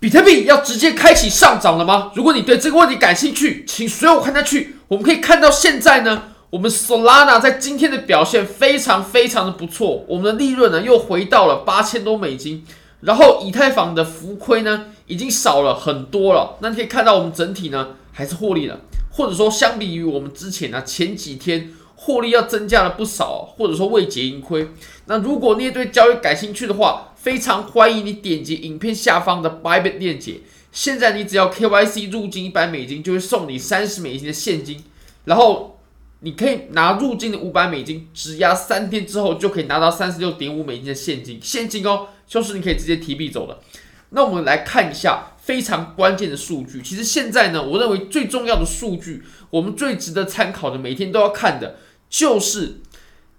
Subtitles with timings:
[0.00, 2.12] 比特币要直接开启上涨了吗？
[2.14, 4.76] 如果你对这个问题感兴趣，请随我看下去。
[4.86, 12.64] 我们可以看到，现在呢，我们 Solana 在今天的表现非常非常的不错，我们的利润呢又回到了八千多美金。
[13.00, 16.56] 然后以太坊的浮亏呢已经少了很多了。
[16.60, 18.78] 那你可以看到，我们整体呢还是获利了，
[19.10, 24.70] 或者说相比于我们之前呢前几天获利要增加了不少，或者说未结盈亏。
[25.06, 30.40] 那如果你也对交易感兴趣的话，非常欢迎你点击影片下方的 Bybit 链接。
[30.72, 34.82] 现在你只要 KYC 入金一百美金，就会送你三十美金的现金。
[35.26, 35.78] 然后
[36.20, 41.38] 你可以拿入金的五百美金，质押三天之后就可以拿到三十六点五美金的现金。
[41.42, 43.58] 现金哦，就是你可以直接提币走的。
[44.08, 46.80] 那我们来看一下非常关键的数据。
[46.80, 51.76] 其实现在呢，我认为最重要的数据，我们最值得参考的，每天都要看的，
[52.08, 52.80] 就是。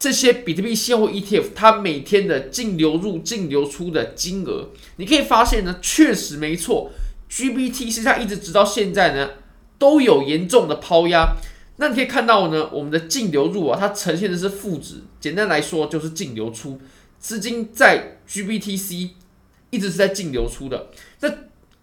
[0.00, 6.90] 这些比特币现货 ETF，它每天的净流入、净流出的金额，你可以发现呢，确实没错
[7.30, 9.32] ，GBTC 它一直直到现在呢
[9.78, 11.36] 都有严重的抛压。
[11.76, 16.80] 那你可以看到呢，我们的净流入啊，它呈现的是负值，简单来说就是净流出，
[17.18, 19.10] 资金在 GBTC
[19.68, 20.88] 一直是在净流出的。
[21.20, 21.30] 那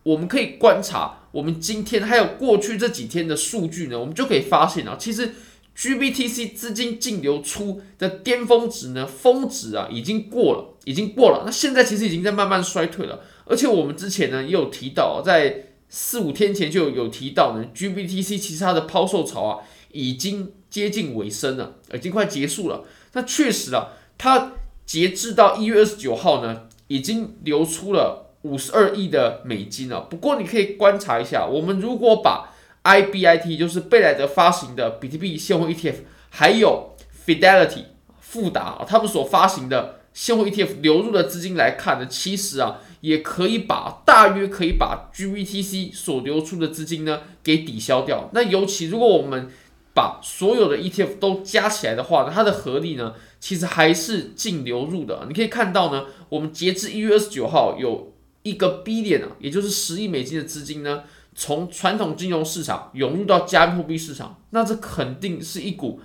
[0.01, 5.35] 我们可以观察，我们今天还有过去这几天的数据呢，我们就可以发现啊，其实。
[5.77, 11.43] GBTC 资金净流出的巅峰值呢，峰值啊已经过了，已经过了。
[11.45, 13.21] 那现在其实已经在慢慢衰退了。
[13.45, 19.59] 而且我们之前呢也有提到，在四五天前就有提到呢，GBTC 其实它的抛售潮啊
[19.91, 22.83] 已经接近尾声了，已经快结束了。
[23.13, 24.53] 那确实啊，它
[24.85, 30.01] 截至到一月二十九号呢，已经流出了五十二亿的美金了。
[30.01, 32.55] 不过你可以观察一下，我们如果把
[32.87, 35.95] IBIT 就是贝莱德发行的比特币现货 ETF，
[36.29, 37.83] 还有 Fidelity
[38.21, 48.29] 富达，他们所发行的现货 ETF 流入的资金来看呢，其实啊，也可以把大约可以把 GBTC 所流出的资金呢给抵消掉。
[48.33, 49.49] 那尤其如果我们
[49.93, 55.25] 把所有的 ETF 都加起来的话呢，它的合力呢，其实还是净流入的。
[55.27, 58.13] 你可以看到呢，我们截至一月二十九号有
[58.43, 61.03] 一个 billion 啊，也就是十亿美金的资金呢。
[61.39, 66.01] 从传统金融市场涌入到加密货币市场，那这肯定是一股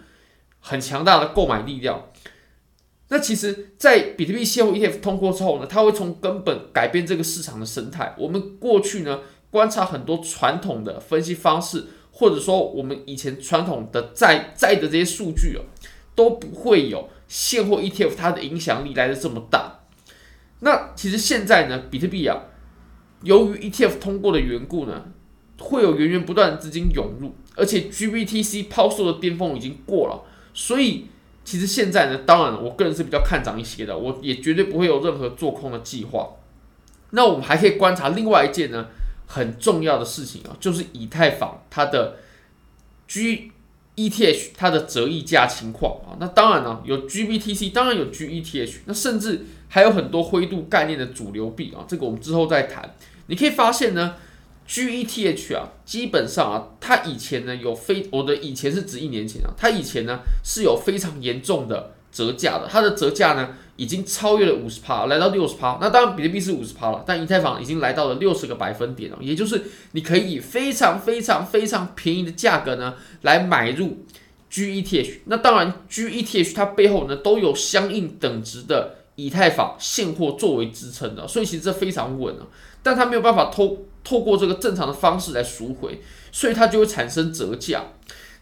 [0.61, 2.11] 很强大的购买力量。
[3.09, 8.15] 那其实，在比特币现货 ETF 通过之后呢，它会从根本改变这个市场的生态。
[8.19, 9.21] 我们过去呢，
[9.51, 15.65] 观察很多传统的分析方式，或者说我们以前传统的在在的这些数据哦，
[16.15, 19.81] 都不会有现货 ETF 它的影响力来得这么大。
[20.61, 22.39] 那其实现在呢，比特币啊，
[23.23, 25.07] 由于 ETF 通过的缘故呢。
[25.59, 31.07] 会有源源不断的资金涌入，而且 GBTC 抛售的巅峰已经过了，所以
[31.45, 36.31] 其实现在呢，当然我个人是比较看涨一些的，我也绝对不会有任何做空的计划。
[37.11, 38.89] 那我们还可以观察另外一件呢
[39.27, 42.17] 很重要的事情啊，就是以太坊它的
[43.09, 46.17] GETH 它的折溢价情况啊。
[46.19, 52.95] 那当然呢，有 GBTC，当然有 GETH，那甚至还有很多灰度概念的主流币啊，这个我们之后再谈。
[53.27, 54.17] 你可以发现呢。
[54.73, 65.77] GETH 啊，基本上啊，它以前呢有非我的以前是指一年前啊，它以前呢是有非常严重的折价的，它的折价呢已经超越了五十趴，来到六十趴。
[65.79, 74.07] 那当然比特币是五十趴了，但以太坊已经来到了六十个百分点了，也就是你可以以非常非常非常便宜的价格呢来买入
[74.51, 75.19] GETH。
[75.27, 82.47] 那当然 GETH 它背后呢都有相应等值的以太坊现货作为支撑的，所以其实这非常稳啊，
[82.83, 83.87] 但它没有办法偷。
[84.05, 86.01] 透过这个正常的方式来赎回，
[86.33, 87.85] 所以它就会产生折价。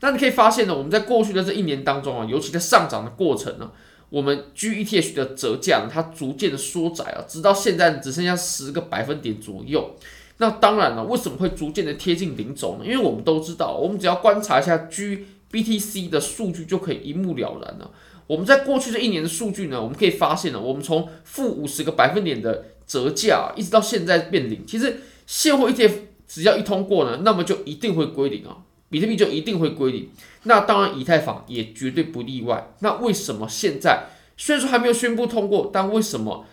[0.00, 3.70] 那你可以发现呢，我们在过去的这一年当中啊，尤其在上涨的过程呢，
[4.08, 9.94] 我们 GETH 的折价呢，它逐渐的缩窄啊，直到现在只剩下十个百分点左右。
[10.38, 12.86] 那当然了，为什么会逐渐的贴近零轴呢？
[12.86, 17.90] 因为我们都知道，我们只要观察一下 GBTC 的数据就可以一目了然了。
[18.30, 25.00] 我们在过去这一年的数据呢，我们可以发现呢，我们从负五十个百分点的折价一直到现在变零，其实。
[25.32, 25.92] 现货 ETF
[26.26, 28.56] 只要一通过呢，那么就一定会归零啊，
[28.88, 30.08] 比特币就一定会归零。
[30.42, 32.72] 那当然，以太坊也绝对不例外。
[32.80, 34.06] 那为什么现在
[34.36, 36.44] 虽然说还没有宣布通过，但为什么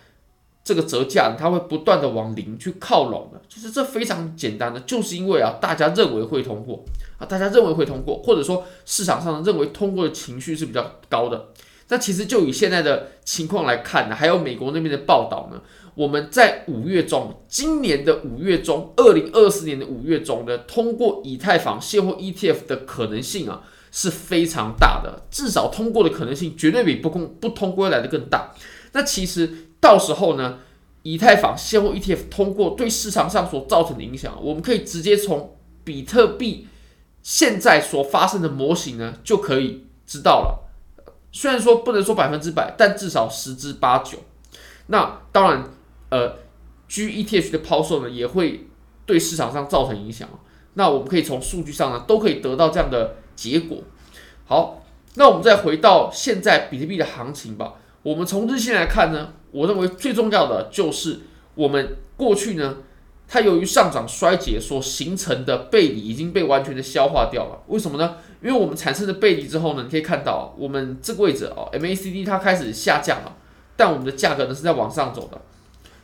[0.62, 3.40] 这个折价它会不断的往零去靠拢呢？
[3.48, 6.84] 其实这非常简单的，就是因为啊，大家认为会通过
[7.18, 11.48] 啊，大家认为会通过，或者说市场上认为通过的情绪是比较高的。
[11.88, 15.60] 那其实就以现在的情况来看呢，还有美国那边的报道呢。
[15.94, 28.54] 我们在五月中，今年的五月中，二零二四年的五月中呢通过以太坊现货 ETF 的可能性啊是非常大的，至少通过的可能性绝对比不通不通过来的更大。
[28.92, 29.50] 那其实
[29.80, 30.60] 到时候呢，
[31.02, 36.68] 以太坊现货 ETF 通过对市场上所造成的影响，我们可以直接从比特币
[37.24, 40.67] 现在所发生的模型呢就可以知道了。
[41.30, 44.18] 虽然说不能说百分之百，但至少十之八九。
[44.86, 45.64] 那当然，
[46.08, 46.34] 呃
[46.88, 48.66] ，GETH 的抛售呢也会
[49.04, 50.28] 对市场上造成影响。
[50.74, 53.78] 那我们可以从数据上呢都可以得到这样的结果。
[54.46, 54.82] 好，
[55.16, 57.74] 那我们再回到现在比特币的行情吧。
[58.02, 61.20] 我们从日线来看呢，我认为最重要的就是
[61.54, 62.76] 我们过去呢，
[63.26, 67.62] 它由于上涨衰竭所形成的背离已经被完全的消化掉了。
[67.66, 68.16] 为什么呢？
[68.42, 73.36] 因为我们产生的背离之后呢，你可以看到我们这个位置哦，MACD 它开始下降了，
[73.76, 75.40] 但我们的价格呢是在往上走的。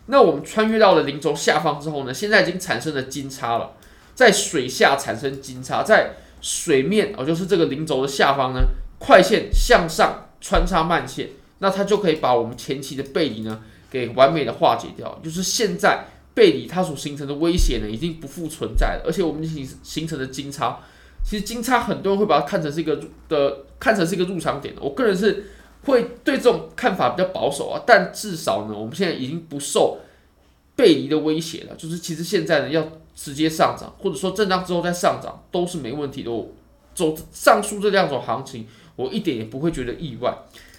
[0.07, 3.73] 那我们穿越到了零轴下方之后呢，现在已经产生了金叉了，
[4.15, 8.61] 在水下产生金叉，在水面哦，就是这个零轴的下方呢，
[8.99, 11.31] 快线向上穿插慢线。
[11.61, 15.19] 那它就可以把我们前期的背离呢，给完美的化解掉。
[15.23, 16.05] 就是现在
[16.35, 19.05] 背离它所形成的威胁呢，已经不复存在了。
[19.07, 20.81] 而且我们形形成的金叉，
[21.25, 24.75] 其实金叉很多人会把它看成是一个的，看成是一个入场点。
[24.79, 25.47] 我个人是
[25.85, 27.82] 会对这种看法比较保守啊。
[27.87, 29.99] 但至少呢，我们现在已经不受
[30.76, 31.75] 背离的威胁了。
[31.76, 36.31] 就是其实现在呢，要直接上涨，或者说震荡之后再上涨，都是没问题的。
[36.31, 36.53] 我
[36.94, 40.32] 走上述这两种行情，我一点也不会觉得意外。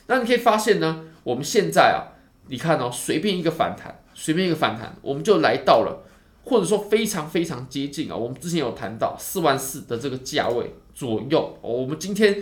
[0.07, 2.13] 那你可以发现呢，我们现在啊，
[2.47, 6.04] 你看哦，随便一个反弹，随便一个反弹，我们就来到了，
[6.45, 8.15] 或者说非常非常接近啊。
[8.15, 12.41] 我们之前有谈到四万四的这个价位左右，我们今天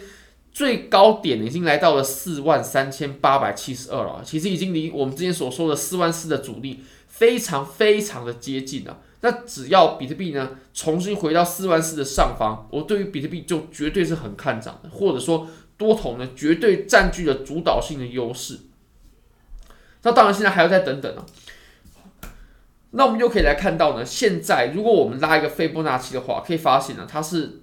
[0.51, 9.00] 最高点已经来到了四万三千八百七十二了，其实已经离我们之前所说的四万四的阻力非常非常的接近了。
[9.21, 15.47] 那只要比特币呢重新回到四万四的上方，我对于比特币就绝对是很看涨的，或者说。
[15.75, 18.59] 多头呢，绝对占据了主导性的优势。
[20.03, 21.25] 那当然，现在还要再等等呢。
[22.95, 27.62] 那我们就可以来看到呢，现在如果我们拉一个斐波那契的话，可以发现呢，它是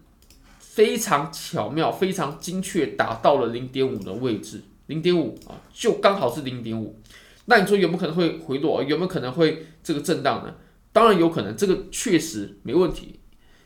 [0.59, 6.99] 非常巧妙、非常精确达到了零点五的位置，零点五啊，就刚好是零点五。
[7.47, 8.83] 那你说有没有可能会回落？
[8.83, 10.55] 有没有可能会这个震荡呢？
[10.93, 13.21] 当然有可能，这个确实没问题。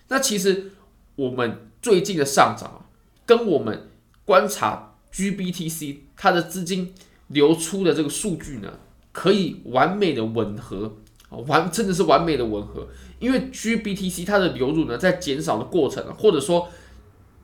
[0.09, 0.73] 那其实
[1.17, 2.81] 我们最近的上涨啊，
[3.25, 3.89] 跟我们
[4.27, 6.93] 观察 GBTC 它的资金
[7.29, 8.81] 流出的这个数据呢，
[9.13, 10.97] 可以完美的吻合，
[11.43, 12.87] 完真的是完美的吻合。
[13.19, 16.69] 因为 GBTC 它的流入呢，在减少的过程，或者说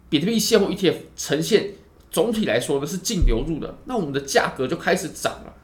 [0.08, 1.70] 比特币现货 ETF 呈现
[2.10, 5.54] 总体来说呢是净流入的，那我们的价格就开始涨了。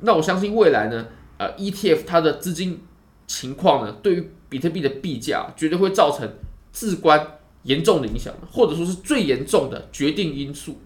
[0.00, 1.06] 那我相信未来呢，
[1.38, 2.80] 呃，ETF 它的资金
[3.26, 6.30] 情况呢，对于比特币的币价绝对会造成
[6.72, 7.34] 至关。
[7.64, 10.78] 严重的影响，或者说是最严重的决定因素，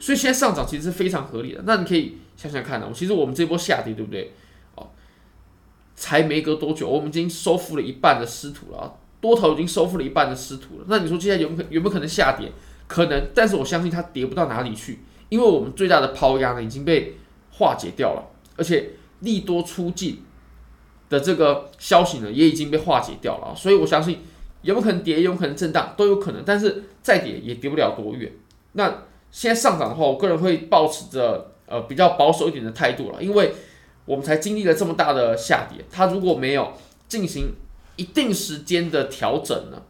[0.00, 1.62] 所以现在上涨其实是非常合理的。
[1.64, 4.32] 那你可以想想看呢，其实我们这波下跌，对不对？
[5.98, 10.84] 才没隔多久，我们已经收复了一半的失土了，多头已经收复了一半的失土了。
[10.88, 12.52] 那你说现在有没有没有可能下跌？
[12.86, 17.16] 可能，但是我相信它跌不到哪里去，因为我们最大的抛压呢已经被
[17.50, 18.22] 化解掉了，
[18.56, 18.90] 而且
[19.20, 20.22] 利多出尽
[21.08, 24.20] 的这个消息呢也已经被化解掉了，所以我相信。
[24.62, 25.22] 有没有可能跌？
[25.22, 25.94] 有有可能震荡？
[25.96, 28.30] 都有可能，但是再跌也跌不了多远。
[28.72, 33.54] 那现在上涨的话，我个人会抱持着呃比较保守一点的态度了，因为
[34.08, 36.72] 我们才经历了这么大的下跌，它如果没有
[37.06, 37.52] 进行
[37.96, 39.82] 一定时间的调整呢，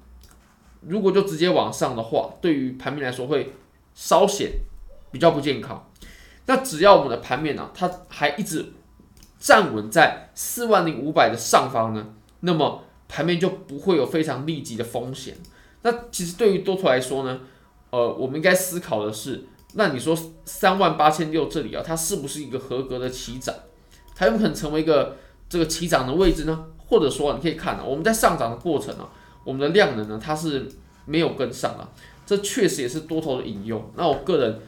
[0.80, 3.52] 如果就直接往上的话，对于盘面来说会
[3.94, 4.52] 稍显
[5.12, 5.88] 比较不健康。
[6.46, 8.72] 那只要我们的盘面呢、啊，它还一直
[9.38, 12.82] 站稳在四万零五百的上方呢，那么。
[13.10, 15.34] 盘面就不会有非常立即的风险。
[15.80, 17.40] 那其实对于多头来说呢，
[17.88, 20.14] 呃，我们应该思考的是，那你说
[20.44, 23.54] 三万八千六这里啊，它是不是一个合格的起涨？
[24.18, 25.16] 才有可能成为一个
[25.48, 26.64] 这个起涨的位置呢？
[26.88, 29.08] 或者说，你可以看啊，我们在上涨的过程啊，
[29.44, 30.68] 我们的量能呢，它是
[31.04, 31.88] 没有跟上啊，
[32.26, 33.88] 这确实也是多头的引用。
[33.94, 34.60] 那我个人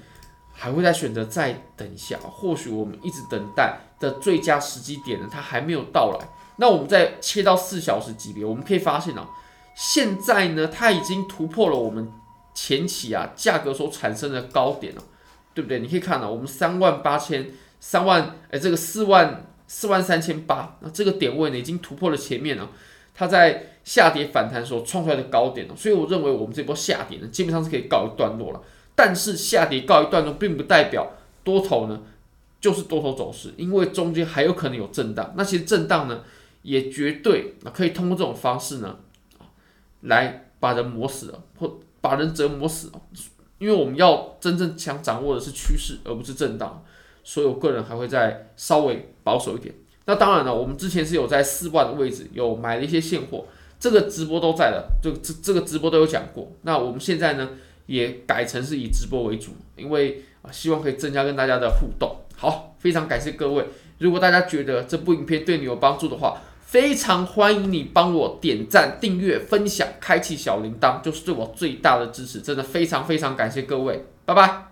[0.52, 6.28] 还会再选择再等一下，或许我们一直等待的最佳时机点呢，它还没有到来。
[6.58, 9.28] 那我们再切到四小时级别，我们可以发现啊，
[9.74, 12.12] 现在呢，它已经突破了我们
[12.54, 15.02] 前期啊价格所产生的高点了，
[15.54, 15.80] 对不对？
[15.80, 17.48] 你可以看到，我们三万八千
[17.80, 22.70] 三万，哎，这个四万四万三千八，那这个点位呢，已经突破了前面了，
[23.14, 28.60] 它在下跌反弹所创出来的高点了，所以我认为我们这波下跌呢，基本上是可以告一段落了。
[28.94, 31.10] 但是下跌告一段落，并不代表
[31.42, 32.02] 多头呢
[32.60, 35.32] 就是多头走势，因为中间还有可能有震荡。
[35.36, 36.22] 那其实震荡呢，
[36.60, 38.98] 也绝对啊，可以通过这种方式呢，
[40.02, 43.00] 来把人磨死了，或把人折磨死了。
[43.58, 46.84] 因为我们要真正想掌握的是趋势，而不是震荡。
[47.22, 49.74] 所以我个人还会再稍微保守一点。
[50.06, 53.46] 那当然了，我们之前是有在四万的位置有买了一些现货，
[53.78, 56.50] 这个直播都在了，这这这个直播都有讲过。
[56.62, 57.50] 那我们现在呢
[57.86, 62.16] 也改成是以直播为主，因为啊希望可以增加跟大家的互动。
[62.36, 63.64] 好，非常感谢各位。
[63.98, 72.40] 如果大家觉得这部影片对你有帮助的话，非常欢迎你帮我点赞、订阅、分享、开启小铃铛，就是对我最大的支持。
[72.40, 74.69] 真的非常非常感谢各位，拜拜。